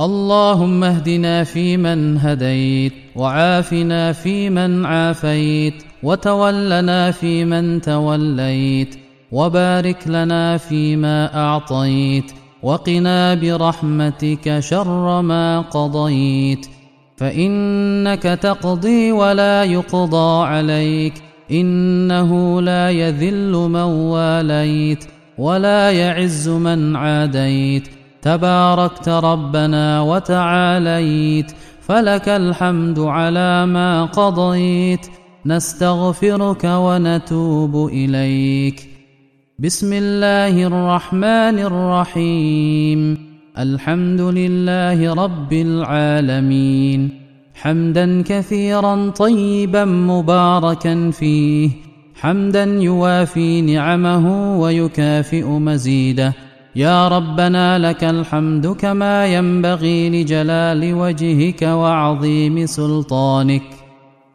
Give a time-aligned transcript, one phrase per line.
[0.00, 8.98] اللهم اهدنا فيمن هديت وعافنا فيمن عافيت وتولنا فيمن توليت
[9.32, 12.32] وبارك لنا فيما أعطيت
[12.62, 16.66] وقنا برحمتك شر ما قضيت
[17.16, 21.14] فإنك تقضي ولا يقضى عليك
[21.50, 25.04] إنه لا يذل من واليت
[25.38, 35.06] ولا يعز من عاديت تباركت ربنا وتعاليت فلك الحمد على ما قضيت.
[35.46, 38.88] نستغفرك ونتوب إليك.
[39.58, 43.18] بسم الله الرحمن الرحيم.
[43.58, 47.20] الحمد لله رب العالمين.
[47.54, 51.70] حمدا كثيرا طيبا مباركا فيه.
[52.20, 56.32] حمدا يوافي نعمه ويكافئ مزيده.
[56.76, 63.62] يا ربنا لك الحمد كما ينبغي لجلال وجهك وعظيم سلطانك.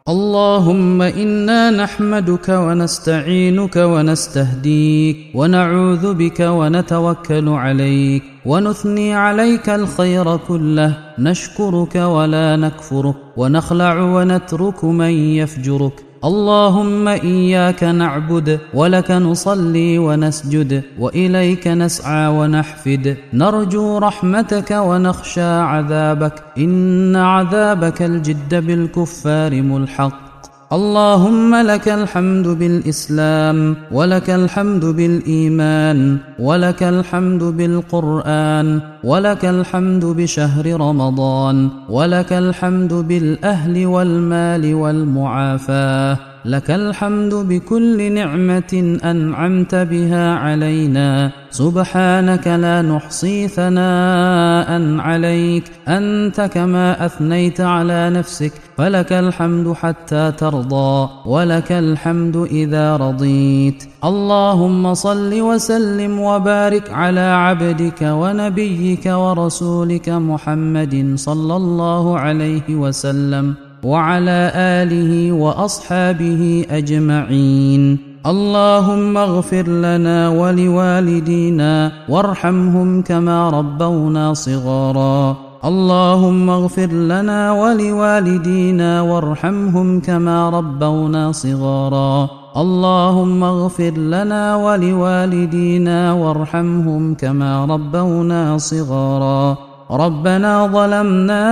[0.08, 10.98] اللهم أنا نحمدك ونستعينك ونستهديك ونعوذ بك ونتوكل عليك ونثني عليك الخير كله.
[11.18, 16.07] نشكرك ولا نكفرك ونخلع ونترك من يفجرك.
[16.24, 23.16] اللهم إياك نعبد ولك نصلي ونسجد وإليك نسعى ونحفد.
[23.32, 26.42] نرجو رحمتك ونخشى عذابك.
[26.58, 30.27] إن عذابك الجد بالكفار ملحق.
[30.72, 42.32] اللهم لك الحمد بالإسلام ولك الحمد بالإيمان ولك الحمد بالقرآن ولك الحمد بشهر رمضان ولك
[42.32, 51.30] الحمد بالأهل والمال والمعافاة لك الحمد بكل نعمة أنعمت بها علينا.
[51.50, 61.72] سبحانك لا نحصي ثناء عليك أنت كما أثنيت على نفسك فلك الحمد حتى ترضى ولك
[61.72, 63.84] الحمد إذا رضيت.
[64.04, 75.32] اللهم صل وسلم وبارك على عبدك ونبيك ورسولك محمد صلى الله عليه وسلم وعلى آله
[75.32, 77.98] وأصحابه أجمعين.
[78.26, 85.47] اللهم اغفر لنا ولوالدينا وارحمهم كما ربونا صغارا.
[85.64, 92.28] اللهم اغفر لنا ولوالدينا وارحمهم كما ربونا صغارا.
[92.56, 99.56] اللهم اغفر لنا ولوالدينا وارحمهم كما ربونا صغارا.
[99.90, 101.42] ربنا ظلمنا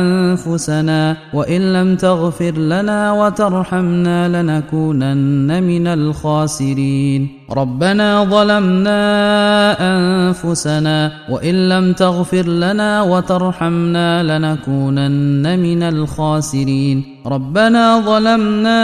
[0.00, 7.37] أنفسنا وإن لم تغفر لنا وترحمنا لنكونن من الخاسرين.
[7.50, 9.00] ربنا ظلمنا
[9.80, 17.04] أنفسنا وإن لم تغفر لنا وترحمنا لنكونن من الخاسرين.
[17.26, 18.80] ربنا ظلمنا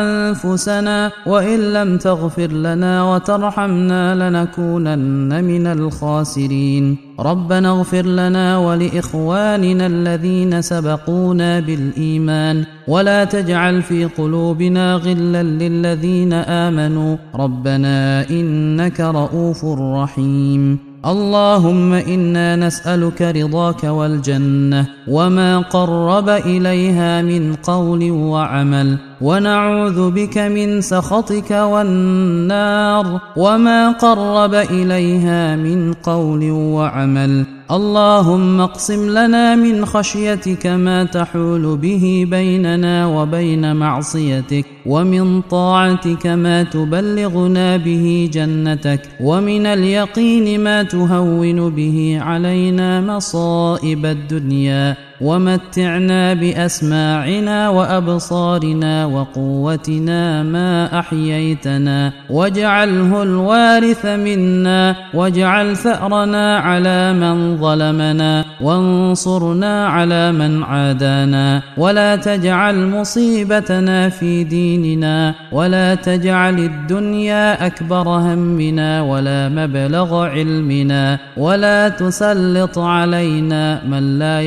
[0.00, 6.84] أنفسنا وإن لم تغفر لنا وترحمنا لنكونن من الخاسرين.
[7.20, 17.16] ربنا اغفر لنا ولإخواننا الذين سبقونا بالإيمان ولا تجعل في قلوبنا غلا للذين آمنوا.
[17.34, 17.97] ربنا
[18.30, 20.78] إنك رءوف رحيم.
[21.06, 29.07] اللهم إنا نسألك رضاك والجنة وما قرب إليها من قول وعمل.
[29.20, 37.46] ونعوذ بك من سخطك والنار وما قرب إليها من قول وعمل.
[37.70, 47.76] اللهم اقسم لنا من خشيتك ما تحول به بيننا وبين معصيتك ومن طاعتك ما تبلغنا
[47.76, 55.07] به جنتك ومن اليقين ما تهون به علينا مصائب الدنيا.
[55.20, 69.86] ومتعنا بأسماعنا وأبصارنا وقوتنا ما أحييتنا واجعله الوارث منا واجعل ثأرنا على من ظلمنا وانصرنا
[69.86, 80.24] على من عادانا ولا تجعل مصيبتنا في ديننا ولا تجعل الدنيا أكبر همنا ولا مبلغ
[80.24, 84.40] علمنا ولا تسلط علينا من لا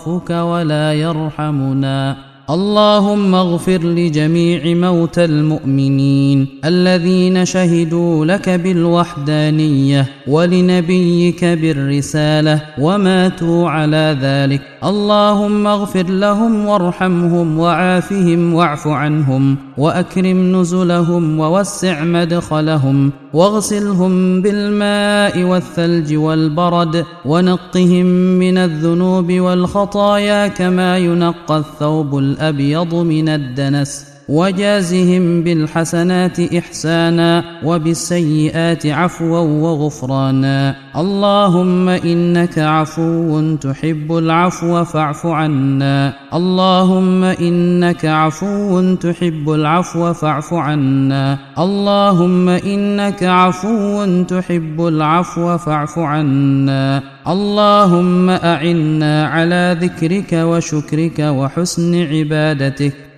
[0.00, 2.16] يخافك ولا يرحمنا.
[2.50, 14.62] اللهم اغفر لجميع موتى المؤمنين الذين شهدوا لك بالوحدانية ولنبيك بالرسالة وماتوا على ذلك.
[14.84, 19.56] اللهم اغفر لهم وارحمهم وعافهم واعف عنهم.
[19.80, 28.06] وأكرم نزلهم ووسع مدخلهم واغسلهم بالماء والثلج والبرد ونقهم
[28.42, 34.09] من الذنوب والخطايا كما ينقى الثوب الأبيض من الدنس.
[34.30, 40.74] وجازهم بالحسنات إحسانا وبالسيئات عفوا وغفرانا.
[40.96, 46.12] اللهم إنك عفو تحب العفو فاعف عنا.
[46.34, 51.38] اللهم إنك عفو تحب العفو فاعف عنا.
[51.58, 57.02] اللهم إنك عفو تحب العفو فاعف عنا.
[57.28, 63.09] اللهم أعنا على ذكرك وشكرك وحسن عبادتك.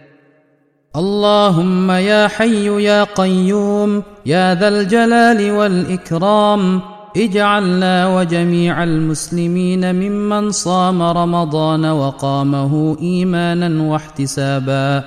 [0.97, 6.81] اللهم يا حي يا قيوم يا ذا الجلال والإكرام
[7.17, 15.05] اجعلنا وجميع المسلمين ممن صام رمضان وقامه إيمانا واحتسابا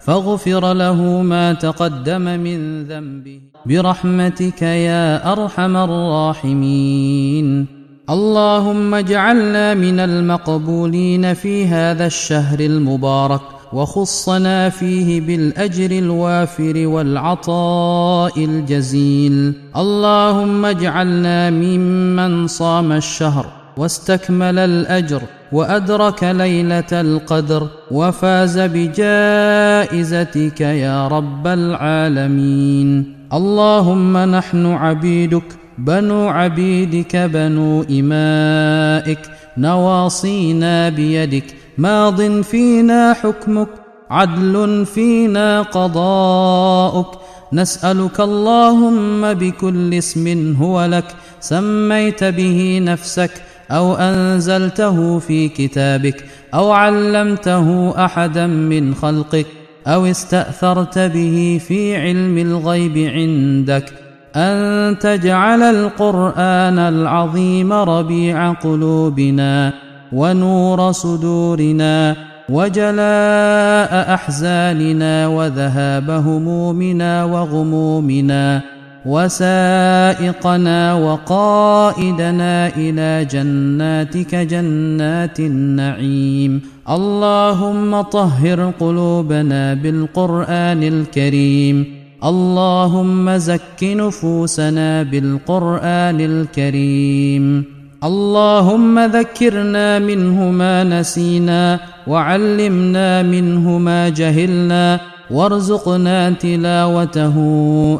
[0.00, 7.66] فاغفر له ما تقدم من ذنبه برحمتك يا أرحم الراحمين
[8.10, 19.52] اللهم اجعلنا من المقبولين في هذا الشهر المبارك وخصنا فيه بالأجر الوافر والعطاء الجزيل.
[19.76, 25.22] اللهم اجعلنا ممن صام الشهر واستكمل الأجر
[25.52, 33.14] وأدرك ليلة القدر وفاز بجائزتك يا رب العالمين.
[33.32, 35.44] اللهم نحن عبيدك
[35.78, 39.18] بنو عبيدك بنو إمائك
[39.58, 41.44] نواصينا بيدك
[41.78, 43.68] ماض فينا حكمك
[44.10, 47.18] عدل فينا قضاؤك.
[47.52, 51.04] نسألك اللهم بكل اسم هو لك
[51.40, 53.30] سميت به نفسك
[53.70, 59.46] أو أنزلته في كتابك أو علمته أحدا من خلقك
[59.86, 63.92] أو استأثرت به في علم الغيب عندك.
[64.36, 69.87] أن تجعل القرآن العظيم ربيع قلوبنا.
[70.12, 72.16] ونور صدورنا
[72.48, 78.60] وجلاء أحزاننا وذهاب همومنا وغمومنا
[79.06, 86.60] وسائقنا وقائدنا إلى جناتك جنات النعيم.
[86.90, 91.86] اللهم طهر قلوبنا بالقرآن الكريم.
[92.24, 97.77] اللهم زك نفوسنا بالقرآن الكريم.
[98.04, 105.00] اللهم ذكرنا منه ما نسينا وعلمنا منه ما جهلنا
[105.30, 107.36] وارزقنا تلاوته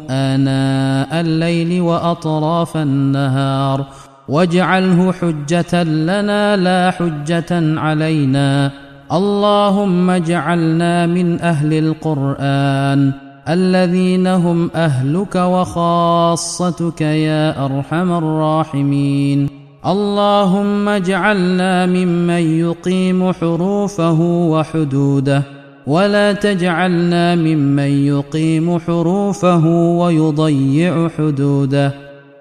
[0.09, 3.85] آناء الليل وأطراف النهار
[4.29, 8.71] واجعله حجة لنا لا حجة علينا.
[9.11, 13.11] اللهم اجعلنا من أهل القرآن
[13.49, 19.58] الذين هم أهلك وخاصتك يا أرحم الراحمين.
[19.85, 25.43] اللهم اجعلنا ممن يقيم حروفه وحدوده
[25.87, 29.65] ولا تجعلنا ممن يقيم حروفه
[29.99, 31.93] ويضيع حدوده.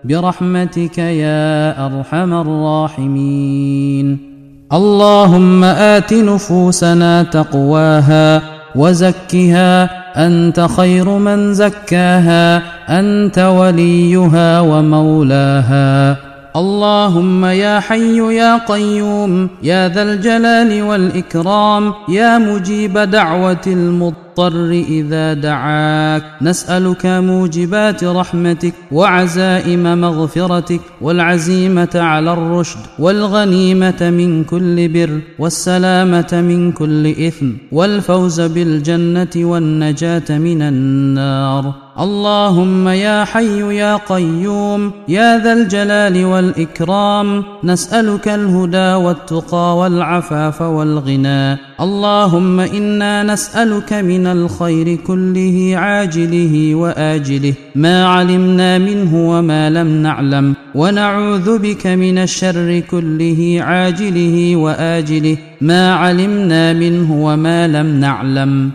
[0.05, 4.19] برحمتك يا أرحم الراحمين.
[4.73, 8.43] اللهم آت نفوسنا تقواها
[8.76, 9.91] وزكها
[10.26, 12.62] أنت خير من زكاها
[13.00, 16.28] أنت وليها ومولاها.
[16.58, 25.35] اللهم يا حي يا قيوم يا ذا الجلال والإكرام يا مجيب دعوة المضطر المضطر إذا
[25.35, 26.23] دعاك.
[26.43, 37.07] نسألك موجبات رحمتك وعزائم مغفرتك والعزيمة على الرشد والغنيمة من كل بر والسلامة من كل
[37.07, 41.75] إثم والفوز بالجنة والنجاة من النار.
[42.01, 47.45] اللهم يا حي يا قيوم يا ذا الجلال والإكرام.
[47.65, 51.68] نسألك الهدى والتقى والعفاف والغنى.
[51.81, 57.55] اللهم إنا نسألك من الخير كله عاجله وآجله.
[57.75, 60.55] ما علمنا منه وما لم نعلم.
[60.75, 65.37] ونعوذ بك من الشر كله عاجله وآجله.
[65.61, 68.70] ما علمنا منه وما لم نعلم.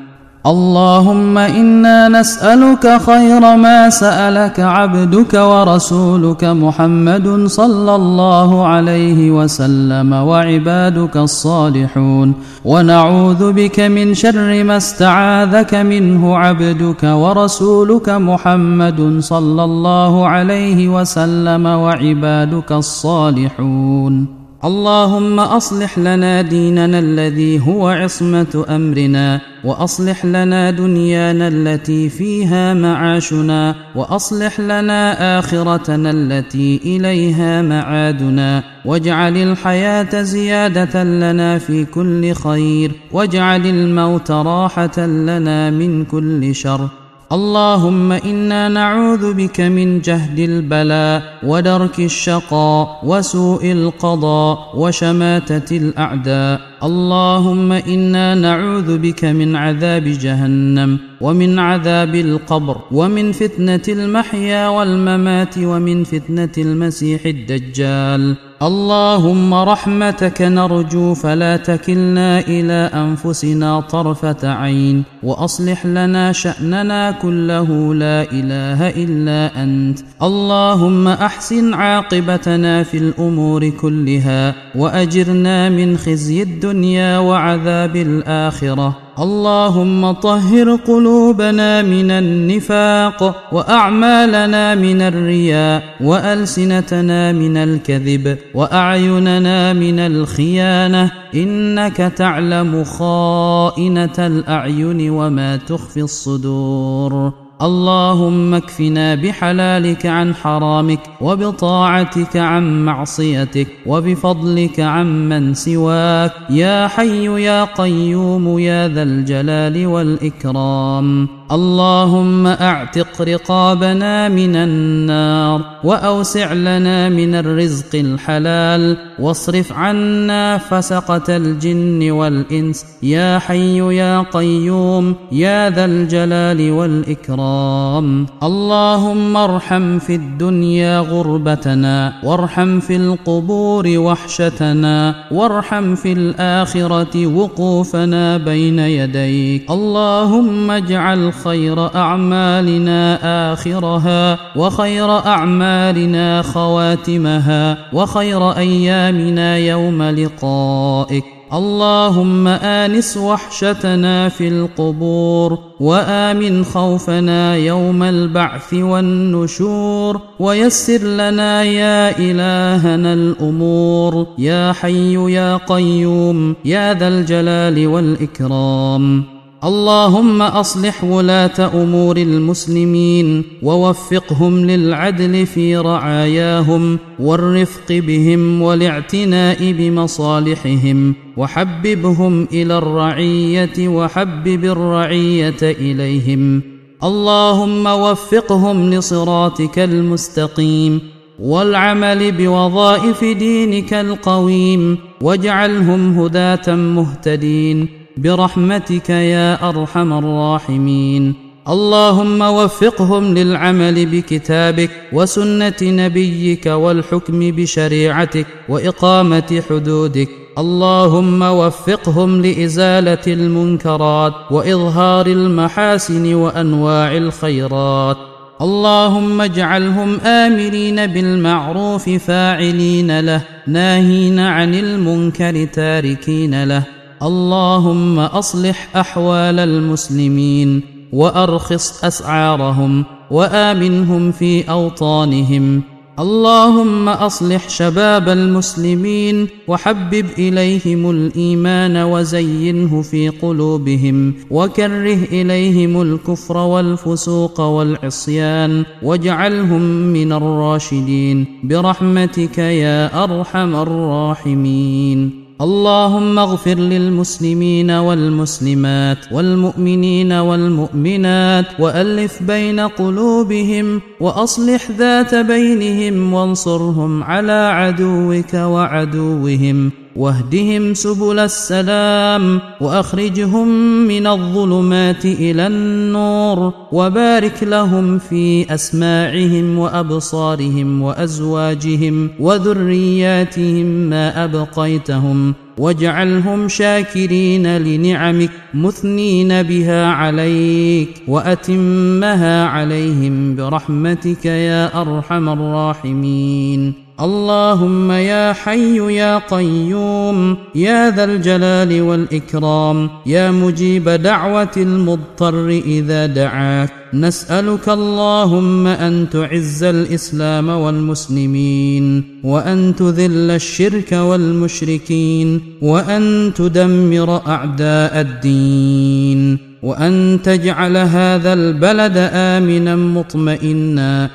[0.46, 12.34] اللهم إنا نسألك خير ما سألك عبدك ورسولك محمد صلى الله عليه وسلم وعبادك الصالحون.
[12.66, 22.72] ونعوذ بك من شر ما استعاذك منه عبدك ورسولك محمد صلى الله عليه وسلم وعبادك
[22.72, 24.43] الصالحون.
[24.66, 34.60] اللهم أصلح لنا ديننا الذي هو عصمة أمرنا وأصلح لنا دنيانا التي فيها معاشنا وأصلح
[34.60, 38.64] لنا آخرتنا التي إليها معادنا.
[38.86, 47.03] واجعل الحياة زيادة لنا في كل خير واجعل الموت راحة لنا من كل شر.
[47.34, 56.62] اللهم إنا نعوذ بك من جهد البلاء ودرك الشقاء وسوء القضاء وشماتة الأعداء.
[56.84, 66.04] اللهم إنا نعوذ بك من عذاب جهنم ومن عذاب القبر ومن فتنة المحيا والممات ومن
[66.04, 68.36] فتنة المسيح الدجال.
[68.64, 78.90] اللهم رحمتك نرجو فلا تكلنا إلى أنفسنا طرفة عين وأصلح لنا شأننا كله لا إله
[78.90, 90.12] إلا أنت اللهم أحسن عاقبتنا في الأمور كلها وأجرنا من خزي الدنيا وعذاب الآخرة اللهم
[90.12, 102.84] طهر قلوبنا من النفاق وأعمالنا من الرياء وألسنتنا من الكذب وأعيننا من الخيانة إنك تعلم
[102.84, 115.54] خائنة الأعين وما تخفي الصدور اللهم اكفنا بحلالك عن حرامك وبطاعتك عن معصيتك وبفضلك عمن
[115.54, 116.32] سواك.
[116.50, 121.28] يا حي يا قيوم يا ذا الجلال والإكرام.
[121.54, 132.86] اللهم أعتق رقابنا من النار وأوسع لنا من الرزق الحلال واصرف عنا فسقة الجن والإنس
[133.04, 142.96] يا حي يا قيوم يا ذا الجلال والإكرام اللهم ارحم في الدنيا غربتنا وارحم في
[142.96, 153.20] القبور وحشتنا وارحم في الآخرة وقوفنا بين يديك اللهم اجعل خير أعمالنا
[153.54, 161.24] آخرها وخير أعمالنا خواتمها وخير أيامنا يوم لقائك.
[161.54, 174.28] اللهم آنس وحشتنا في القبور وآمن خوفنا يوم البعث والنشور ويسر لنا يا إلهنا الأمور.
[174.38, 179.33] يا حي يا قيوم يا ذا الجلال والإكرام.
[179.64, 192.78] اللهم أصلح ولاة أمور المسلمين ووفقهم للعدل في رعاياهم والرفق بهم والاعتناء بمصالحهم وحببهم إلى
[192.78, 196.62] الرعية وحبب الرعية إليهم
[197.04, 201.02] اللهم وفقهم لصراطك المستقيم
[201.40, 211.34] والعمل بوظائف دينك القويم واجعلهم هداة مهتدين برحمتك يا أرحم الراحمين.
[211.70, 220.30] اللهم وفقهم للعمل بكتابك وسنة نبيك والحكم بشريعتك وإقامة حدودك.
[220.58, 228.18] اللهم وفقهم لإزالة المنكرات وإظهار المحاسن وأنواع الخيرات.
[228.62, 236.84] اللهم اجعلهم امرين بالمعروف فاعلين له ناهين عن المنكر تاركين له.
[237.24, 240.82] اللهم أصلح أحوال المسلمين
[241.14, 245.82] وأرخص أسعارهم وآمنهم في أوطانهم.
[246.20, 258.86] اللهم أصلح شباب المسلمين وحبب إليهم الإيمان وزينه في قلوبهم وكره إليهم الكفر والفسوق والعصيان
[259.04, 259.82] واجعلهم
[260.14, 265.43] من الراشدين برحمتك يا أرحم الراحمين.
[265.64, 278.54] اللهم اغفر للمسلمين والمسلمات والمؤمنين والمؤمنات وألف بين قلوبهم وأصلح ذات بينهم وانصرهم على عدوك
[278.54, 280.03] وعدوهم.
[280.16, 283.68] واهدهم سبل السلام وأخرجهم
[284.08, 297.78] من الظلمات إلى النور وبارك لهم في أسماعهم وأبصارهم وأزواجهم وذرياتهم ما أبقيتهم واجعلهم شاكرين
[297.78, 310.58] لنعمك مثنين بها عليك وأتمها عليهم برحمتك يا أرحم الراحمين اللهم يا حي يا قيوم
[310.76, 317.04] يا ذا الجلال والإكرام يا مجيب دعوة المضطر إذا دعاك.
[317.14, 330.40] نسألك اللهم أن تعز الإسلام والمسلمين وأن تذل الشرك والمشركين وأن تدمر أعداء الدين وأن
[330.44, 334.30] تجعل هذا البلد آمنا مطمئنا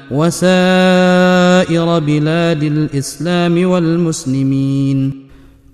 [1.58, 4.98] وسائر بلاد الإسلام والمسلمين.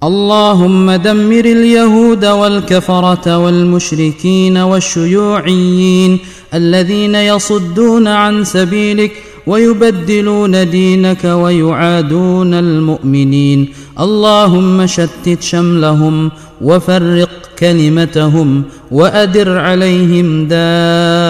[0.02, 6.18] اللهم دمر اليهود والكفرة والمشركين والشيوعيين
[6.54, 9.12] الذين يصدون عن سبيلك
[9.46, 13.68] ويبدلون دينك ويعادون المؤمنين.
[14.00, 20.48] اللهم شتت شملهم وفرق كلمتهم وأدر عليهم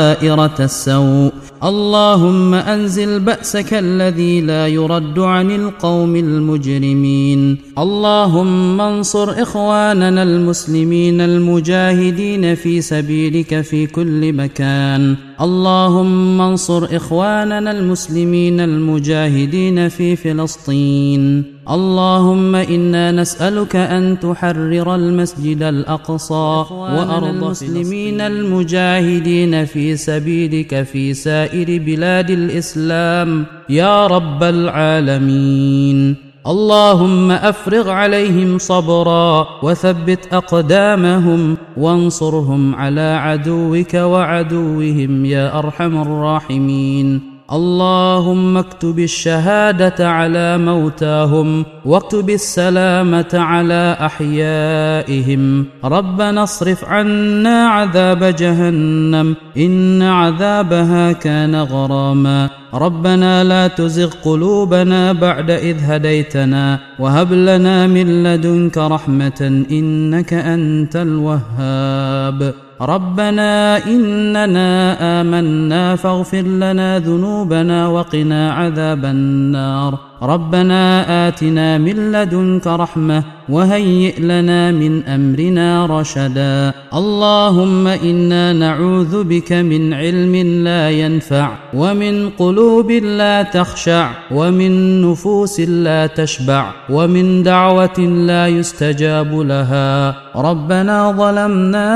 [0.05, 1.33] دائره السوء.
[1.65, 7.59] اللهم أنزل بأسك الذي لا يرد عن القوم المجرمين.
[7.79, 15.17] اللهم انصر إخواننا المسلمين المجاهدين في سبيلك في كل مكان.
[15.41, 21.55] اللهم انصر إخواننا المسلمين المجاهدين في فلسطين.
[21.71, 32.31] اللهم إنا نسألك أن تحرر المسجد الأقصى وأرض المسلمين المجاهدين في سبيلك في سائر بلاد
[32.31, 36.17] الإسلام يا رب العالمين.
[36.47, 47.34] اللهم أفرغ عليهم صبرا وثبت أقدامهم وانصرهم على عدوك وعدوهم يا أرحم الراحمين.
[47.55, 55.67] اللهم اكتب الشهادة على موتاهم واكتب السلامة على أحيائهم.
[55.85, 62.51] ربنا اصرف عنا عذاب جهنم إن عذابها كان غراما.
[62.75, 72.55] ربنا لا تزغ قلوبنا بعد إذ هديتنا وهب لنا من لدنك رحمة إنك أنت الوهاب.
[72.81, 84.21] ربنا اننا امنا فاغفر لنا ذنوبنا وقنا عذاب النار ربنا آتنا من لدنك رحمة وهيئ
[84.21, 86.73] لنا من أمرنا رشدا.
[86.95, 96.07] اللهم إنا نعوذ بك من علم لا ينفع ومن قلوب لا تخشع ومن نفوس لا
[96.07, 100.17] تشبع ومن دعوة لا يستجاب لها.
[100.37, 101.89] ربنا ظلمنا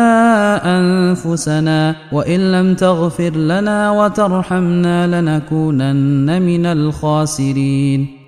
[0.79, 8.18] أنفسنا وإن لم تغفر لنا وترحمنا لنكونن من الخاسرين.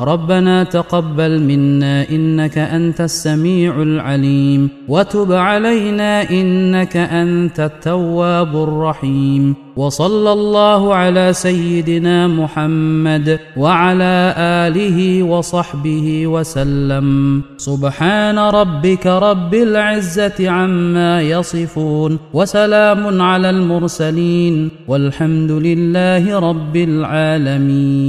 [0.00, 10.94] ربنا تقبل منا إنك أنت السميع العليم وتب علينا إنك أنت التواب الرحيم وصلى الله
[10.94, 23.50] على سيدنا محمد وعلى آله وصحبه وسلم سبحان ربك رب العزة عما يصفون وسلام على
[23.50, 28.00] المرسلين والحمد لله رب العالمين